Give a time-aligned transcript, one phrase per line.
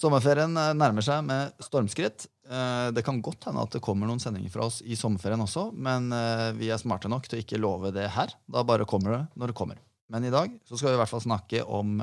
[0.00, 2.24] Sommerferien eh, nærmer seg med stormskritt.
[2.48, 5.66] Eh, det kan godt hende at det kommer noen sendinger fra oss i sommerferien også,
[5.76, 8.32] men eh, vi er smarte nok til å ikke love det her.
[8.48, 9.82] Da bare kommer det når det kommer.
[10.10, 12.00] Men i dag så skal vi i hvert fall snakke om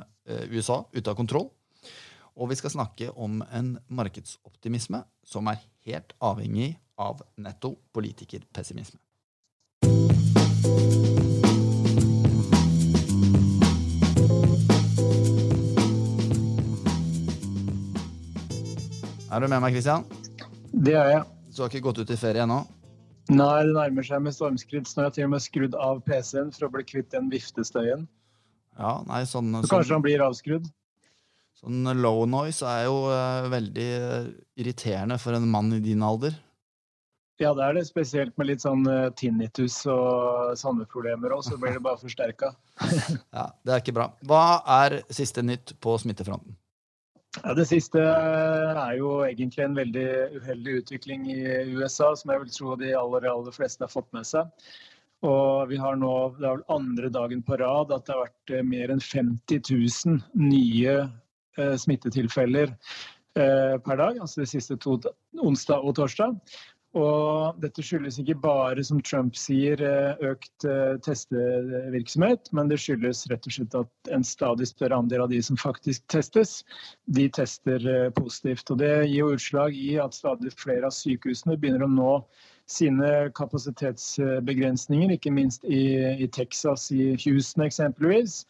[0.53, 1.49] USA ute av kontroll.
[2.37, 5.59] Og vi skal snakke om en markedsoptimisme som er
[5.89, 9.01] helt avhengig av netto politikerpessimisme.
[19.27, 20.05] Er du med meg, Christian?
[20.71, 21.23] Det er jeg.
[21.51, 22.61] Så du har ikke gått ut i ferie ennå?
[23.27, 24.87] Nei, det nærmer seg med stormskritt.
[24.87, 27.27] Så nå har jeg til og med skrudd av PC-en for å bli kvitt den
[27.33, 28.05] viftestøyen.
[28.77, 30.69] Ja, nei, sånn, så kanskje sånn, han blir avskrudd?
[31.59, 34.29] Sånn low noise er jo uh, veldig uh,
[34.61, 36.37] irriterende for en mann i din alder.
[37.41, 37.83] Ja, det er det.
[37.89, 42.53] Spesielt med litt sånn uh, tinnitus og sånne problemer òg, så blir det bare forsterka.
[43.35, 44.07] ja, det er ikke bra.
[44.29, 44.45] Hva
[44.77, 46.55] er siste nytt på smittefronten?
[47.43, 50.07] Ja, Det siste er jo egentlig en veldig
[50.39, 51.39] uheldig utvikling i
[51.77, 54.49] USA, som jeg vil tro de aller, aller fleste har fått med seg.
[55.25, 58.53] Og vi har nå, Det er vel andre dagen på rad at det har vært
[58.53, 59.61] eh, mer enn 50
[60.05, 60.97] 000 nye
[61.57, 64.19] eh, smittetilfeller eh, per dag.
[64.21, 64.99] Altså de siste to,
[65.41, 66.37] onsdag og torsdag.
[66.97, 73.25] Og dette skyldes ikke bare, som Trump sier, eh, økt eh, testevirksomhet, men det skyldes
[73.29, 76.63] rett og slett at en stadig større andel av de som faktisk testes,
[77.05, 78.71] de tester eh, positivt.
[78.73, 82.13] Og det gir jo utslag i at stadig flere av sykehusene begynner å nå
[82.67, 88.41] sine kapasitetsbegrensninger, ikke minst i, i Texas, i Houston eksempelvis.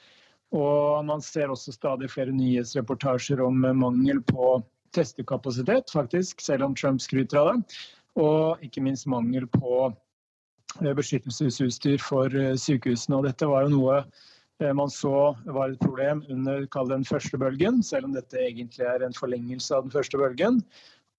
[0.56, 4.56] Og man ser også stadig flere nyhetsreportasjer om mangel på
[4.96, 7.78] testekapasitet, faktisk, selv om Trump skryter av det
[8.18, 13.20] og ikke minst mangel på eh, beskyttelsesutstyr for eh, sykehusene.
[13.20, 17.84] Og dette var jo noe eh, man så var et problem under den første bølgen,
[17.84, 20.64] selv om dette egentlig er en forlengelse av den første bølgen.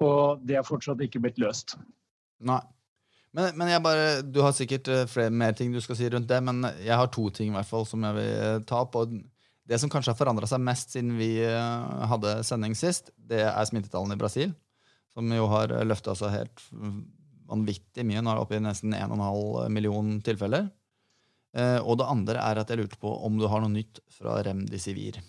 [0.03, 1.79] Og det har fortsatt ikke blitt løst.
[2.39, 2.61] Nei.
[3.35, 6.65] Men, men bare, Du har sikkert flere mer ting du skal si rundt det, men
[6.81, 8.97] jeg har to ting i hvert fall som jeg vil ta opp.
[8.97, 9.13] og
[9.69, 14.17] Det som kanskje har forandra seg mest siden vi hadde sending sist, det er smittetallene
[14.17, 14.55] i Brasil
[15.15, 16.65] som jo har løfta seg helt
[17.49, 18.23] vanvittig mye.
[18.23, 20.69] Nå er det oppe i nesten 1,5 million tilfeller.
[21.57, 24.39] Eh, og det andre er at jeg lurte på om du har noe nytt fra
[24.45, 25.21] Remdesivir.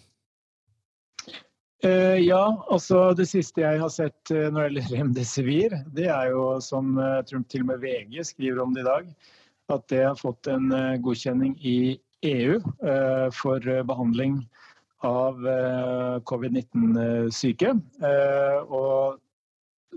[1.80, 6.58] Uh, ja, altså det siste jeg har sett når det gjelder Remdesivir, det er jo
[6.64, 9.08] som uh, til og med VG skriver om det i dag,
[9.72, 10.74] at det har fått en
[11.06, 12.58] godkjenning i EU
[13.32, 14.40] for behandling
[15.06, 15.38] av
[16.28, 17.76] covid-19-syke.
[18.66, 19.22] og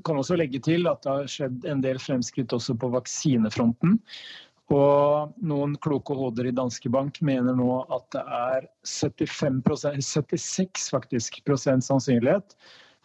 [0.04, 3.98] kan også legge til at det har skjedd en del fremskritt også på vaksinefronten.
[4.72, 9.60] Og noen kloke hoder i Danske Bank mener nå at det er 75
[10.00, 12.56] 76 faktisk, prosent sannsynlighet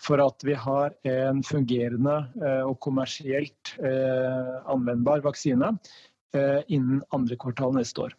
[0.01, 5.73] for at vi har en fungerende eh, og kommersielt eh, anvendbar vaksine
[6.37, 8.17] eh, innen andre kvartal neste år.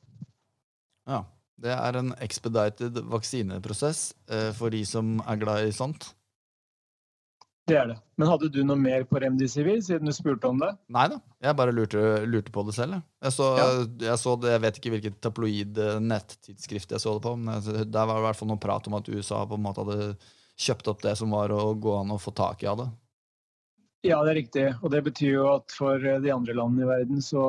[1.08, 1.24] Ja,
[1.58, 4.12] Det er en expedited vaksineprosess
[4.54, 6.12] for de som er glad i sånt?
[7.68, 7.96] Det er det.
[8.16, 10.70] Men hadde du noe mer på Remdesivir, siden du spurte om det?
[10.94, 13.02] Nei da, jeg bare lurte, lurte på det selv.
[13.24, 13.66] Jeg så, ja.
[14.08, 17.68] jeg så, det, jeg vet ikke hvilket tabloid eh, nettidsskrift jeg så det på, men
[17.68, 20.16] der var det i hvert fall noe prat om at USA på en måte hadde
[20.58, 22.88] kjøpt opp det som var å gå an å få tak i av det.
[24.06, 24.66] Ja, det er riktig.
[24.78, 27.42] Og det betyr jo at for eh, de andre landene i verden så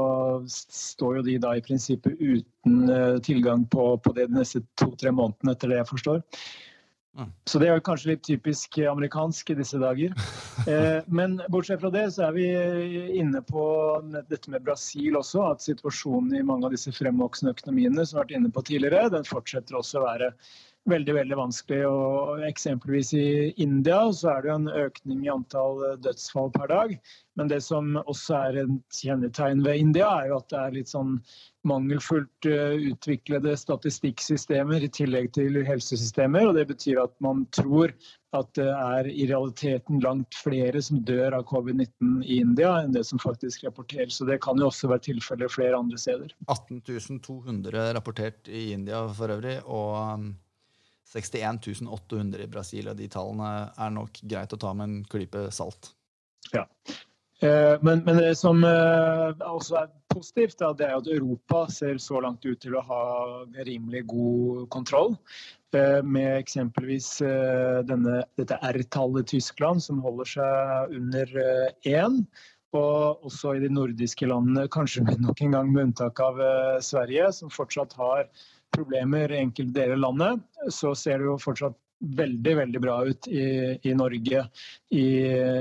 [0.49, 5.13] står jo de da i prinsippet uten eh, tilgang på, på det de neste to-tre
[5.13, 6.23] månedene, etter det jeg forstår.
[7.49, 10.15] Så det er kanskje litt typisk amerikansk i disse dager.
[10.67, 12.45] Eh, men bortsett fra det, så er vi
[13.15, 13.61] inne på
[14.27, 15.45] dette med Brasil også.
[15.53, 19.05] At situasjonen i mange av disse fremvoksende økonomiene som vi har vært inne på tidligere,
[19.13, 20.27] den fortsetter også å være
[20.91, 21.79] veldig veldig vanskelig.
[21.87, 23.27] Og eksempelvis i
[23.61, 26.95] India så er det jo en økning i antall dødsfall per dag.
[27.39, 30.91] Men det som også er et kjennetegn ved India, er jo at det er litt
[30.91, 31.13] sånn
[31.67, 36.49] mangelfullt uh, utviklede statistikksystemer i tillegg til helsesystemer.
[36.49, 37.93] og Det betyr at man tror
[38.35, 43.05] at det er i realiteten langt flere som dør av covid-19 i India enn det
[43.07, 44.19] som faktisk rapporteres.
[44.19, 46.35] Så det kan jo også være tilfellet flere andre steder.
[46.51, 49.61] 18 200 rapportert i India for øvrig.
[49.65, 50.29] og...
[51.09, 54.99] 61 um, 800 i Brasil, og de tallene er nok greit å ta med en
[55.09, 55.93] klype salt.
[56.53, 56.65] Ja.
[57.39, 62.19] Eh, men, men, det som eh, også er positivt, det er at Europa ser så
[62.25, 63.03] langt ut til å ha
[63.63, 65.15] rimelig god kontroll.
[65.75, 67.19] Eh, med eksempelvis
[67.87, 71.35] denne, dette R-tallet Tyskland, som holder seg under
[71.87, 72.23] én.
[72.75, 76.37] Og også i de nordiske landene, kanskje nok en gang med unntak av
[76.85, 78.27] Sverige, som fortsatt har
[78.75, 80.43] problemer i enkelte deler av landet,
[80.73, 83.43] så ser det jo fortsatt veldig veldig bra ut i,
[83.83, 84.43] i Norge,
[84.95, 85.07] i,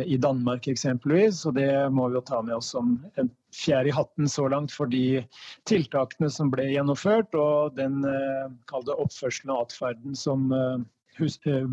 [0.06, 1.42] i, Danmark eksempelvis.
[1.50, 4.74] Og det må vi jo ta med oss som en fjær i hatten så langt
[4.74, 5.24] for de
[5.68, 10.52] tiltakene som ble gjennomført, og den eh, oppførselen og atferden som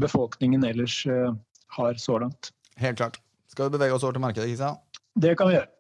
[0.02, 1.04] befolkningen ellers
[1.78, 2.50] har så langt.
[2.82, 3.22] Helt klart.
[3.52, 4.82] Skal vi bevege oss over til markedet, Kristian?
[5.16, 5.75] Det kan vi gjøre.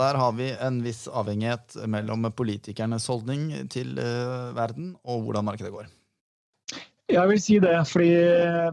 [0.00, 5.72] Der har vi en viss avhengighet mellom politikernes holdning til uh, verden og hvordan markedet
[5.74, 5.88] går.
[7.10, 8.10] Jeg vil si det, fordi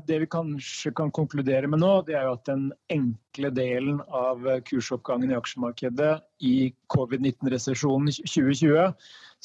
[0.06, 4.45] det vi kanskje kan konkludere med nå, det er jo at den enkle delen av
[4.68, 6.12] kursoppgangen i aksjemarkedet
[6.45, 6.57] i
[6.94, 8.91] covid-19-resesjonen 2020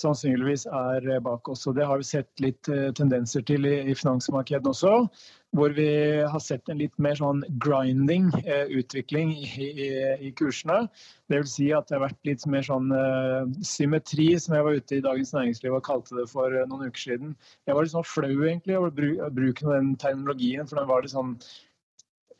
[0.01, 1.67] sannsynligvis er bak oss.
[1.67, 5.09] Og det har vi sett litt eh, tendenser til i finansmarkedene også.
[5.53, 5.87] Hvor vi
[6.33, 9.89] har sett en litt mer sånn grinding eh, utvikling i, i,
[10.29, 10.87] i, kursene.
[11.33, 14.97] Vil si at det har vært litt mer sånn eh, symmetri, som jeg var ute
[14.97, 17.37] i Dagens Næringsliv og kalte det for eh, noen uker siden.
[17.69, 18.97] Jeg var litt sånn flau egentlig over
[19.29, 21.37] bruken av den terminologien, for den var litt sånn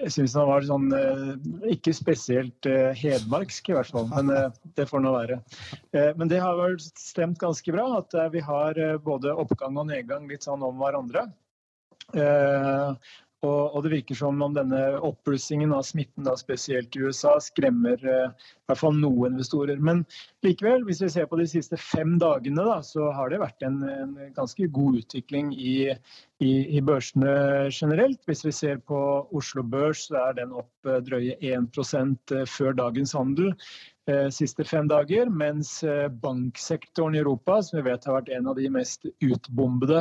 [0.03, 1.29] jeg syns han var sånn eh,
[1.75, 4.09] Ikke spesielt eh, hedmarksk, i hvert fall.
[4.13, 4.49] Men eh,
[4.79, 5.39] det får nå være.
[6.19, 10.47] Men det har vel stemt ganske bra at vi har både oppgang og nedgang litt
[10.47, 11.27] sånn om hverandre.
[13.43, 18.29] Og, det virker som om denne oppblussingen av smitten, da, spesielt i USA, skremmer eh,
[18.31, 19.81] i hvert fall noen investorer.
[19.83, 20.05] Men
[20.47, 23.81] likevel, hvis vi ser på de siste fem dagene, da, så har det vært en,
[23.83, 25.75] en ganske god utvikling i,
[26.39, 27.33] i, i, børsene
[27.75, 28.23] generelt.
[28.31, 29.01] Hvis vi ser på
[29.35, 33.57] Oslo Børs, så er den opp eh, drøye 1 eh, før dagens handel.
[34.11, 38.49] Eh, siste fem dager, mens eh, banksektoren i Europa, som vi vet har vært en
[38.51, 40.01] av de mest utbombede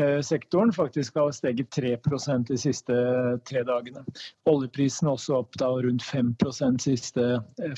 [0.00, 2.96] eh, sektoren, faktisk har steget 3% de siste
[3.44, 4.00] tre dagene.
[4.48, 7.26] Oljeprisen også opp da rundt 5 de siste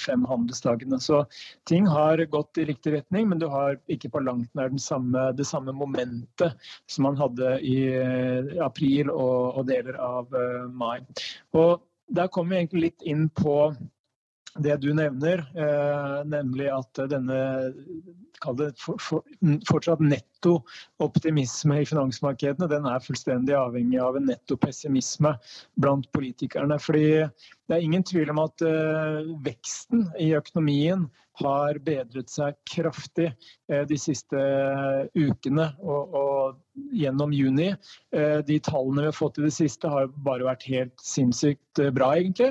[0.05, 1.01] fem handelsdagene.
[1.03, 1.25] Så
[1.67, 5.49] ting har gått i riktig retning, men du har ikke på langt nær samme, det
[5.51, 6.55] samme momentet
[6.87, 7.91] som man hadde i
[8.63, 10.31] april og, og deler av
[10.71, 11.01] mai.
[11.59, 13.75] Og der kommer vi egentlig litt inn på
[14.59, 17.39] det du nevner, eh, nemlig at denne
[18.59, 19.25] det, for, for,
[19.69, 20.61] fortsatt netto
[21.03, 25.35] optimisme i finansmarkedene, den er fullstendig avhengig av en netto pessimisme
[25.81, 26.79] blant politikerne.
[26.83, 27.07] Fordi
[27.67, 33.33] det er ingen tvil om at uh, veksten i økonomien har bedret seg kraftig
[33.73, 37.71] uh, de siste uh, ukene og, og gjennom juni.
[38.13, 42.51] de tallene vi har fått i det siste har bare vært helt sinnssykt bra, egentlig.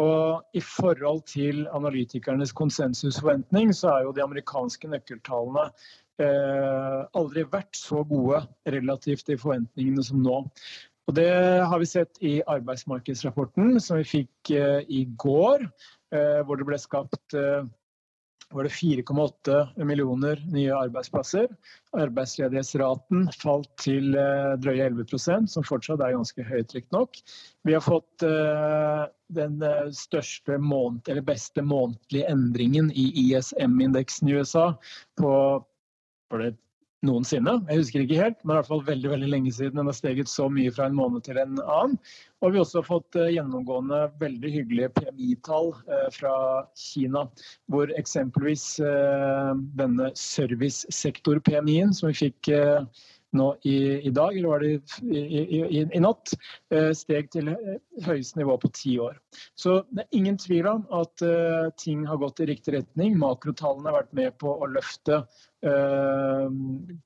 [0.00, 7.78] Og I forhold til analytikernes konsensusforventning, så er jo de amerikanske nøkkeltallene eh, aldri vært
[7.78, 8.42] så gode
[8.72, 10.42] relativt til forventningene som nå.
[11.06, 11.30] Og Det
[11.62, 15.66] har vi sett i arbeidsmarkedsrapporten som vi fikk eh, i går,
[16.14, 17.36] eh, hvor det ble skapt
[18.56, 21.50] var det 4,8 millioner nye arbeidsplasser.
[21.96, 27.20] Arbeidsledighetsraten falt til eh, drøye 11% som fortsatt er ganske høyt, riktignok.
[27.68, 29.04] Vi har fått eh,
[29.36, 34.70] den eh, største måned, eller beste månedlige endringen i ISM-indeksen i USA
[35.20, 35.32] på
[36.32, 36.56] var det
[37.06, 37.58] noensinne.
[37.70, 40.30] Jeg husker ikke helt, men i hvert fall veldig veldig lenge siden den har steget
[40.30, 41.98] så mye fra en måned til en annen.
[42.44, 46.36] Og vi har også fått eh, gjennomgående veldig hyggelige PMI-tall eh, fra
[46.76, 47.24] Kina.
[47.72, 52.52] Hvor eksempelvis eh, denne servicesektor-PMI-en som vi fikk
[53.36, 54.68] nå i, i, dag, eller var det
[55.02, 56.30] i, i, i, natt,
[56.96, 57.50] steg til
[58.06, 59.18] høyeste nivå på ti år.
[59.58, 61.24] Så det er ingen tvil om at
[61.82, 63.18] ting har gått i riktig retning.
[63.20, 65.20] Makrotallene har vært med på å løfte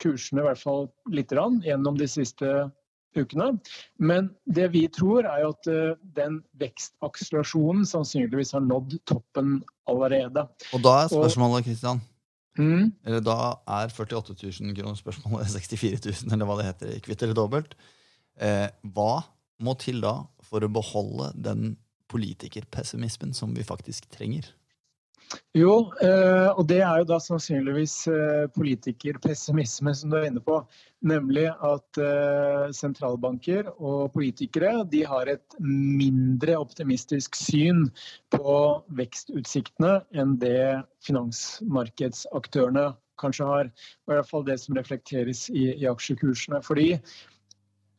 [0.02, 2.70] kursene i hvert fall litt gjennom de siste
[3.16, 3.50] ukene.
[3.98, 9.58] Men det vi tror er at eh, den vekstakselerasjonen sannsynligvis har nådd toppen
[9.90, 10.46] allerede.
[10.76, 12.02] Og da er spørsmålet, Kristian
[12.58, 12.86] mm?
[13.06, 13.38] Eller da
[13.80, 17.76] er 48 000 kroner spørsmålet 64 000, eller hva det heter, kvitt eller dobbelt.
[18.40, 19.12] Eh, hva
[19.60, 21.74] må til da for å beholde den
[22.10, 24.48] politikerpessimismen som vi faktisk trenger?
[25.58, 30.60] Jo, eh, og det er jo da sannsynligvis eh, politikerpessimisme som du er inne på.
[31.02, 37.88] Nemlig at eh, sentralbanker og politikere de har et mindre optimistisk syn
[38.30, 38.54] på
[38.94, 43.74] vekstutsiktene enn det finansmarkedsaktørene kanskje har.
[44.06, 46.62] Og i hvert fall det som reflekteres i, aksjekursene.
[46.62, 46.92] Fordi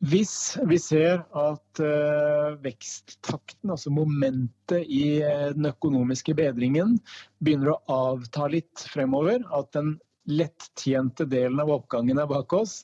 [0.02, 6.96] hvis vi ser at uh, veksttakten, altså momentet i uh, den økonomiske bedringen,
[7.38, 9.94] begynner å avta litt fremover, at den
[10.26, 12.80] lettjente delen av oppgangen er bak oss,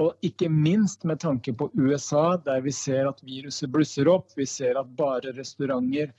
[0.00, 4.46] og ikke minst med tanke på USA, der vi ser at viruset blusser opp, vi
[4.48, 6.14] ser at bare restauranter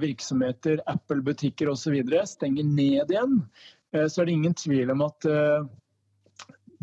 [0.00, 1.96] virksomheter, Apple-butikker osv.
[2.28, 3.34] stenger ned igjen,
[3.92, 5.26] så er det ingen tvil om at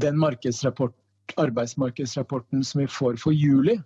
[0.01, 0.19] den
[1.39, 3.77] arbeidsmarkedsrapporten som vi får for juli,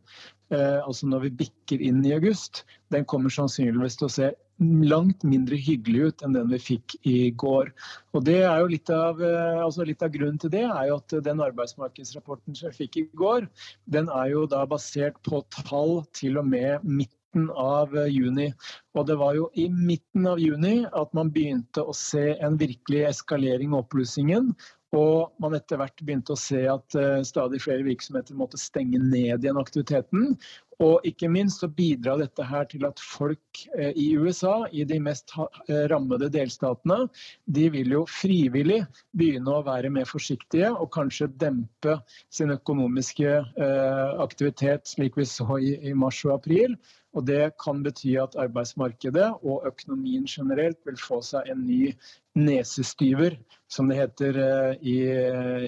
[0.54, 4.28] altså når vi bikker inn i august, den kommer sannsynligvis til å se
[4.60, 7.72] langt mindre hyggelig ut enn den vi fikk i går.
[8.16, 11.00] Og det er jo litt av, eh, altså litt av grunnen til det er jo
[11.02, 13.50] at den arbeidsmarkedsrapporten som vi fikk i går,
[13.86, 18.54] den er jo da basert på tall til og med midten av eh, juni.
[18.96, 23.10] Og det var jo i midten av juni at man begynte å se en virkelig
[23.12, 24.54] eskalering i oppblussingen.
[24.96, 29.44] Og man etter hvert begynte å se at uh, stadig flere virksomheter måtte stenge ned
[29.44, 30.36] igjen aktiviteten.
[30.84, 34.98] Og ikke minst så bidrar dette her til at folk eh, i USA, i de
[35.00, 37.06] mest eh, rammede delstatene,
[37.46, 38.82] de vil jo frivillig
[39.16, 41.96] begynne å være mer forsiktige og kanskje dempe
[42.34, 46.76] sin økonomiske eh, aktivitet, slik vi så i mars og april.
[47.16, 51.94] Og det kan bety at arbeidsmarkedet og økonomien generelt vil få seg en ny
[52.36, 53.38] nesestyver,
[53.72, 54.40] som det heter
[54.84, 54.98] i,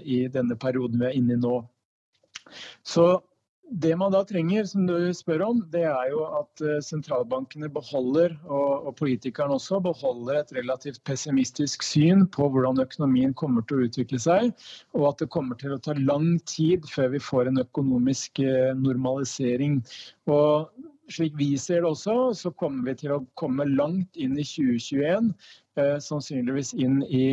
[0.04, 1.62] i denne perioden vi er inne i nå.
[2.84, 3.08] Så
[3.70, 8.38] det man da trenger, som du spør om, det er jo at eh, sentralbankene beholder,
[8.48, 14.22] og, politikerne også, beholder et relativt pessimistisk syn på hvordan økonomien kommer til å utvikle
[14.24, 14.54] seg,
[14.96, 18.72] og at det kommer til å ta lang tid før vi får en økonomisk eh,
[18.78, 19.82] normalisering.
[20.32, 20.72] Og
[21.12, 25.32] slik vi ser det også, så kommer vi til å komme langt inn i 2021.
[25.78, 27.26] Eh, sannsynligvis inn i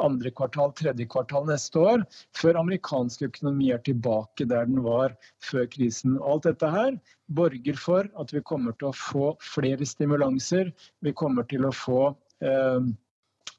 [0.00, 2.04] andre kvartal, tredje kvartal neste år,
[2.38, 6.16] før amerikansk økonomi er tilbake der den var før krisen.
[6.22, 6.98] Alt dette her
[7.34, 10.70] borger for at vi kommer til å få flere stimulanser.
[11.04, 12.02] Vi kommer til å få
[12.44, 12.92] eh,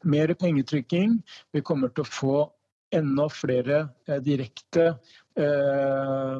[0.09, 1.19] mer pengetrykking.
[1.53, 2.37] Vi kommer til å få
[2.95, 4.93] enda flere eh, direkte,
[5.37, 6.39] eh,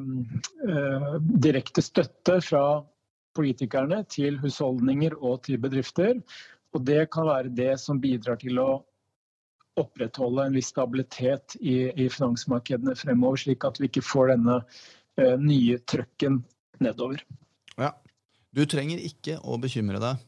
[0.70, 2.64] eh direkte støtte fra
[3.40, 6.20] politikerne til husholdninger og til bedrifter.
[6.76, 8.70] Og det kan være det som bidrar til å
[9.80, 15.36] opprettholde en viss stabilitet i, i finansmarkedene fremover, slik at vi ikke får denne eh,
[15.40, 16.42] nye trøkken
[16.84, 17.24] nedover.
[17.80, 17.94] Ja.
[18.56, 20.26] Du trenger ikke å bekymre deg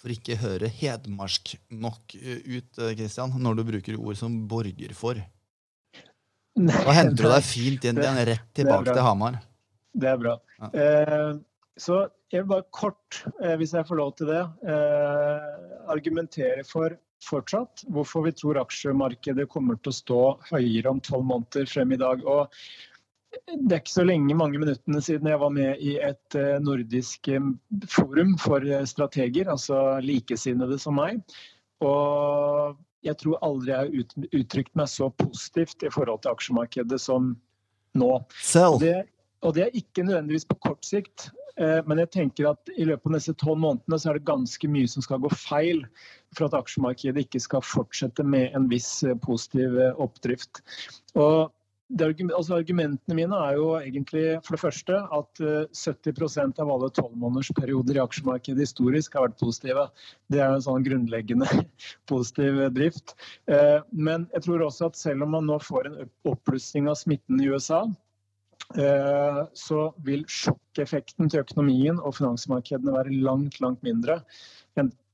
[0.00, 5.22] for ikke høre hedmarsk nok eh, ut, Kristian, når du bruker ord som 'borger for'.
[6.56, 9.42] Da henter du deg fint inn igjen, rett tilbake til Hamar.
[9.96, 10.36] Det er bra.
[10.60, 10.70] Ja.
[10.72, 11.32] Eh,
[11.76, 15.46] så jeg vil bare kort, eh, hvis jeg får lov til det, eh,
[15.92, 21.68] argumentere for fortsatt hvorfor vi tror aksjemarkedet kommer til å stå høyere om tolv måneder
[21.68, 22.24] frem i dag.
[22.24, 22.52] Og
[23.46, 27.28] det er ikke så lenge, mange minuttene siden jeg var med i et eh, nordisk
[27.92, 31.20] forum for strateger, altså likesinnede som meg.
[31.84, 37.34] Og jeg tror aldri jeg har uttrykt meg så positivt i forhold til aksjemarkedet som
[37.96, 38.12] nå.
[38.72, 38.96] Og det,
[39.44, 41.30] og det er ikke nødvendigvis på kort sikt.
[41.60, 44.70] Eh, men jeg tenker at i løpet av neste tolv månedene så er det ganske
[44.70, 45.84] mye som skal gå feil
[46.36, 50.60] for at aksjemarkedet ikke skal fortsette med en viss eh, positiv eh, oppdrift.
[51.16, 51.52] Og
[52.34, 58.02] altså argumentene mine er jo egentlig for det første at 70% av alle tolvmånedersperioder i
[58.02, 59.84] aksjemarkedet historisk har vært positive.
[60.26, 61.46] Det er en sånn grunnleggende
[62.10, 63.14] positiv drift.
[63.94, 67.46] Men jeg tror også at selv om man nå får en oppblussing av smitten i
[67.54, 67.84] USA,
[68.74, 74.18] så vil sjokkeffekten til økonomien og finansmarkedene være langt, langt mindre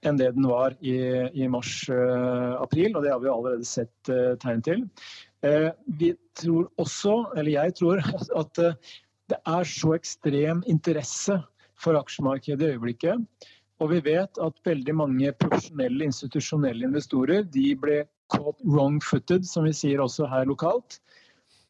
[0.06, 0.96] enn det den var i,
[1.38, 4.84] i mars-april, eh, og det har vi allerede sett eh, tegn til.
[5.98, 8.02] Vi tror også, eller jeg tror,
[8.42, 8.60] at
[9.32, 11.38] det er så ekstrem interesse
[11.82, 13.46] for aksjemarkedet i øyeblikket.
[13.82, 19.74] Og vi vet at veldig mange profesjonelle, institusjonelle investorer de ble caught wrong-footed, som vi
[19.74, 21.00] sier også her lokalt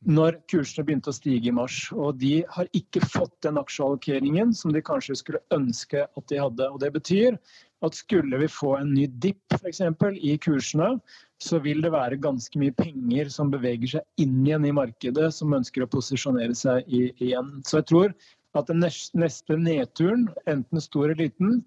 [0.08, 1.84] når kursene begynte å stige i mars.
[1.94, 6.68] Og de har ikke fått den aksjeallokeringen som de kanskje skulle ønske at de hadde.
[6.70, 7.38] Og det betyr
[7.82, 9.82] at skulle vi få en ny dipp f.eks.
[9.82, 10.94] i kursene,
[11.42, 15.54] så vil det være ganske mye penger som beveger seg inn igjen i markedet, som
[15.54, 17.56] ønsker å posisjonere seg igjen.
[17.66, 18.14] Så jeg tror
[18.58, 21.62] at den neste nedturen, enten stor eller liten,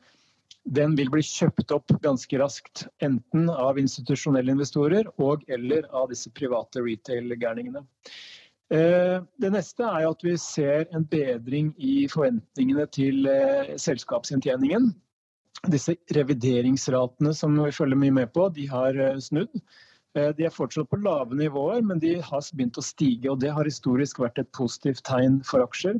[0.65, 2.87] den vil bli kjøpt opp ganske raskt.
[3.05, 7.85] Enten av institusjonelle investorer og eller av disse private retail-gærningene.
[8.73, 14.89] Eh, det neste er at vi ser en bedring i forventningene til eh, selskapsinntjeningen.
[15.69, 19.53] Disse revideringsratene som vi følger mye med på, de har eh, snudd.
[20.15, 23.27] De er fortsatt på lave nivåer, men de har begynt å stige.
[23.27, 25.97] og Det har historisk vært et positivt tegn for aksjer.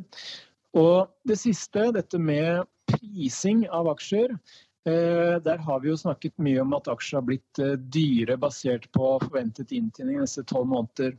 [0.79, 4.37] Og det siste, dette med prising av aksjer.
[4.85, 8.85] Eh, der har vi jo snakket mye om at aksjer har blitt eh, dyre basert
[8.93, 11.15] på forventet inntjening neste tolv måneder.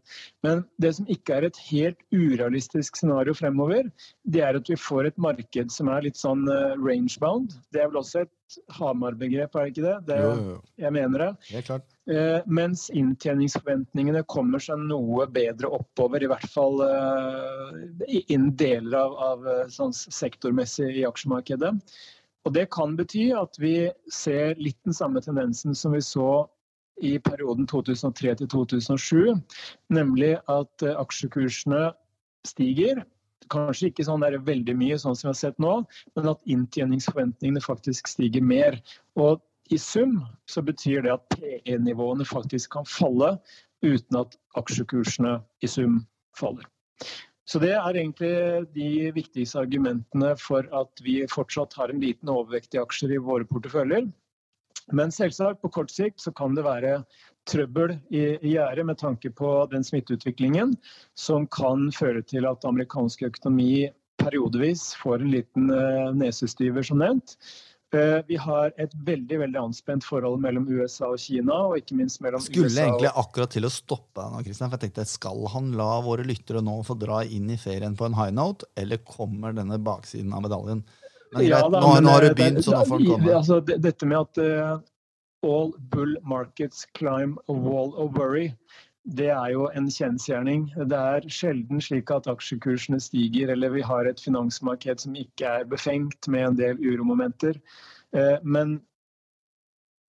[0.47, 3.91] Men det som ikke er et helt urealistisk scenario fremover,
[4.23, 6.87] det er at vi får et marked som er litt sånn rangebound.
[6.87, 7.59] range-bound.
[7.75, 8.33] Det er vel også et
[8.79, 9.95] Hamar-begrep, er det ikke det?
[10.09, 10.59] det Jo, jo, jo.
[10.85, 11.63] jeg mener det.
[11.67, 11.87] Klart.
[12.07, 19.17] Eh, mens inntjeningsforventningene kommer seg noe bedre oppover, i hvert fall eh, innen deler av,
[19.31, 21.73] av eh, sånn sektormessig i aksjemarkedet.
[22.47, 26.47] Og Det kan bety at vi ser litt den samme tendensen som vi så
[27.03, 29.35] i perioden 2003 til 2007,
[29.93, 31.91] nemlig at eh, aksjekursene
[32.47, 33.03] stiger.
[33.53, 35.75] Kanskje ikke sånn der veldig mye, sånn som vi har sett nå,
[36.17, 38.81] men at inntjeningsforventningene faktisk stiger mer.
[39.21, 43.37] Og i sum så betyr det at PE-nivåene faktisk kan falle
[43.85, 46.01] uten at aksjekursene i sum
[46.39, 46.67] faller.
[47.47, 52.75] Så Det er egentlig de viktigste argumentene for at vi fortsatt har en liten overvekt
[52.75, 54.09] i aksjer i våre porteføljer.
[54.93, 57.05] Men selvsagt, på kort sikt så kan det være
[57.47, 60.75] trøbbel i, i gjerdet med tanke på den smitteutviklingen
[61.19, 63.89] som kan føre til at amerikansk økonomi
[64.21, 67.37] periodevis får en liten uh, nesestyver, som nevnt.
[67.95, 71.55] Uh, vi har et veldig veldig anspent forhold mellom USA og Kina.
[71.69, 74.73] og ikke minst mellom Skulle USA egentlig akkurat til å stoppe deg nå, Kristian.
[74.73, 78.09] For jeg tenkte, skal han la våre lyttere nå få dra inn i ferien på
[78.09, 80.83] en high note, eller kommer denne baksiden av medaljen?
[81.35, 83.33] Men Ja da, nå, men, nå har eh, du begynt, så nå får den komme.
[83.39, 84.77] Altså, det- dette med at eh,
[85.47, 88.51] all bull markets climb a wall of worry,
[89.07, 90.67] det er jo en kjensgjerning.
[90.91, 95.69] Det er sjelden slik at aksjekursene stiger, eller vi har et finansmarked som ikke er
[95.71, 97.61] befengt med en del uromomenter.
[98.13, 98.81] Eh, Men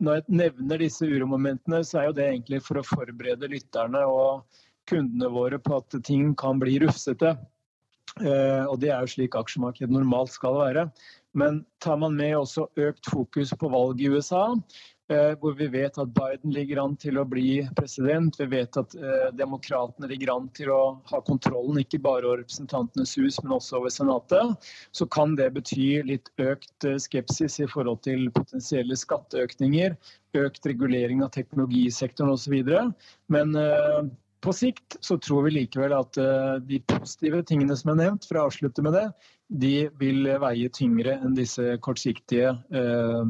[0.01, 4.58] når jeg nevner disse uromomentene, så er jo det egentlig for å forberede lytterne og
[4.89, 7.36] kundene våre på at ting kan bli rufsete.
[8.22, 10.88] Eh, og det er jo slik aksjemarkedet normalt skal være.
[11.38, 14.56] Men tar man med også økt fokus på valg i USA,
[15.40, 19.30] hvor vi vet at Biden ligger an til å bli president, vi vet at eh,
[19.40, 23.94] demokratene ligger an til å ha kontrollen ikke bare over Representantenes hus, men også over
[23.94, 29.96] Senatet, så kan det bety litt økt eh, skepsis i forhold til potensielle skatteøkninger,
[30.44, 32.60] økt regulering av teknologisektoren osv.
[33.32, 34.04] Men eh,
[34.44, 38.39] på sikt så tror vi likevel at eh, de positive tingene som er nevnt, for
[38.39, 39.08] å avslutte med det,
[39.48, 43.22] de vil veie tyngre enn disse kortsiktige eh,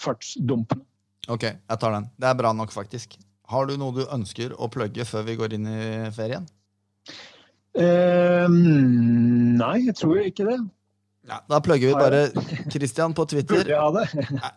[0.00, 0.86] fartsdumpene.
[1.28, 2.08] Ok, jeg tar den.
[2.16, 3.18] Det er bra nok, faktisk.
[3.50, 5.80] Har du noe du ønsker å plugge før vi går inn i
[6.14, 6.46] ferien?
[7.74, 10.58] Eh, nei, jeg tror ikke det.
[11.30, 13.68] Ja, da plugger vi bare Christian på Twitter.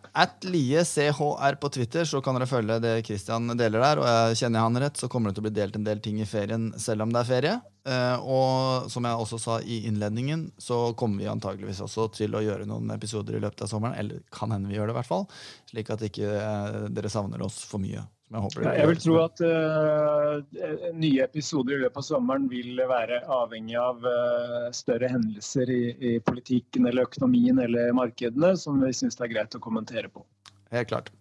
[0.12, 4.00] At liechr på Twitter, så kan dere følge det Christian deler der.
[4.02, 6.18] Og jeg kjenner han rett, så kommer det til å bli delt en del ting
[6.18, 7.54] i ferien selv om det er ferie.
[7.86, 12.42] Eh, og som jeg også sa i innledningen, så kommer vi antageligvis også til å
[12.42, 13.94] gjøre noen episoder i løpet av sommeren.
[14.00, 15.28] Eller kan hende vi gjør det, i hvert fall.
[15.70, 18.02] Slik at ikke eh, dere savner oss for mye.
[18.34, 23.76] Jeg Jeg vil tro at uh, nye episoder i løpet av sommeren vil være avhengig
[23.78, 29.28] av uh, større hendelser i, i politikken eller økonomien eller markedene som vi syns det
[29.28, 30.24] er greit å kommentere på.
[30.74, 31.12] Helt klart.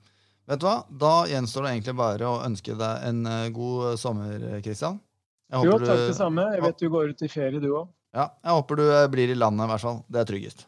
[0.49, 0.75] Vet du hva?
[0.89, 4.97] Da gjenstår det egentlig bare å ønske deg en eh, god sommer, Kristian.
[5.53, 6.49] Jo, takk du- det samme.
[6.57, 7.87] Jeg vet du går ut i ferie du òg.
[8.13, 10.01] Ja, jeg håper du blir i landet, i hvert fall.
[10.11, 10.65] Det er tryggest.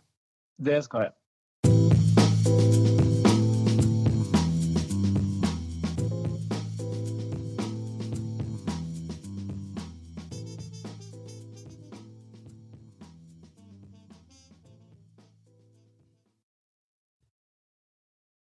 [0.61, 1.13] Det skal jeg.